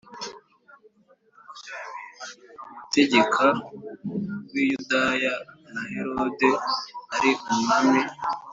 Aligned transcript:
Umutegeka 2.65 3.45
w 4.51 4.53
i 4.63 4.65
yudaya 4.69 5.33
na 5.73 5.81
herode 5.91 6.49
ari 7.15 7.31
umwami 7.51 7.99